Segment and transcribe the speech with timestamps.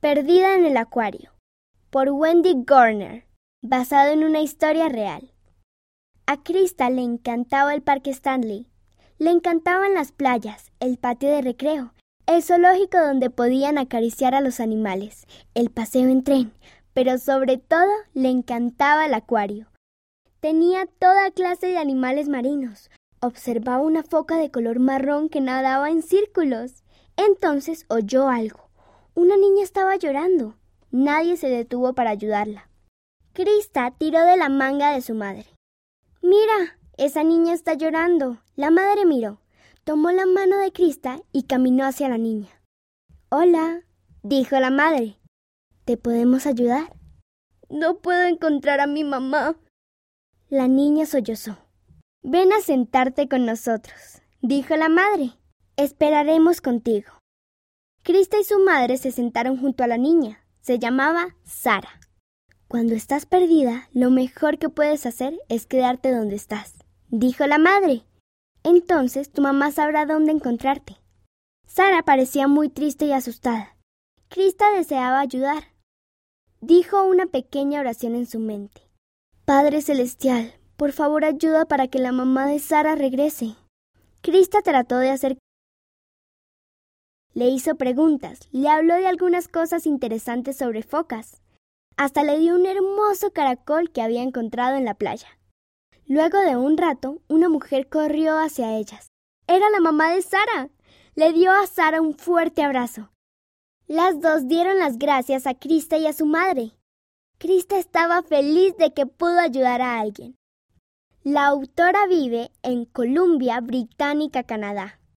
[0.00, 1.32] Perdida en el acuario,
[1.90, 3.26] por Wendy Garner,
[3.60, 5.30] basado en una historia real.
[6.24, 8.66] A Krista le encantaba el Parque Stanley,
[9.18, 11.92] le encantaban las playas, el patio de recreo,
[12.24, 16.54] el zoológico donde podían acariciar a los animales, el paseo en tren,
[16.94, 19.66] pero sobre todo le encantaba el acuario.
[20.40, 22.90] Tenía toda clase de animales marinos.
[23.20, 26.84] Observaba una foca de color marrón que nadaba en círculos.
[27.18, 28.69] Entonces oyó algo.
[29.14, 30.56] Una niña estaba llorando.
[30.90, 32.68] Nadie se detuvo para ayudarla.
[33.32, 35.46] Krista tiró de la manga de su madre.
[36.22, 38.38] Mira, esa niña está llorando.
[38.56, 39.40] La madre miró,
[39.84, 42.50] tomó la mano de Krista y caminó hacia la niña.
[43.30, 43.84] Hola,
[44.22, 45.16] dijo la madre.
[45.84, 46.94] ¿Te podemos ayudar?
[47.68, 49.56] No puedo encontrar a mi mamá.
[50.48, 51.56] La niña sollozó.
[52.22, 55.30] Ven a sentarte con nosotros, dijo la madre.
[55.76, 57.19] Esperaremos contigo.
[58.02, 60.40] Krista y su madre se sentaron junto a la niña.
[60.62, 62.00] Se llamaba Sara.
[62.66, 66.74] Cuando estás perdida, lo mejor que puedes hacer es quedarte donde estás,
[67.08, 68.04] dijo la madre.
[68.62, 70.96] Entonces tu mamá sabrá dónde encontrarte.
[71.66, 73.76] Sara parecía muy triste y asustada.
[74.28, 75.64] Krista deseaba ayudar.
[76.60, 78.82] Dijo una pequeña oración en su mente.
[79.44, 83.56] Padre Celestial, por favor ayuda para que la mamá de Sara regrese.
[84.22, 85.38] Krista trató de hacer
[87.32, 91.40] le hizo preguntas, le habló de algunas cosas interesantes sobre focas.
[91.96, 95.28] Hasta le dio un hermoso caracol que había encontrado en la playa.
[96.06, 99.08] Luego de un rato, una mujer corrió hacia ellas.
[99.46, 100.70] Era la mamá de Sara.
[101.14, 103.10] Le dio a Sara un fuerte abrazo.
[103.86, 106.72] Las dos dieron las gracias a Krista y a su madre.
[107.38, 110.36] Krista estaba feliz de que pudo ayudar a alguien.
[111.22, 114.99] La autora vive en Columbia Británica, Canadá.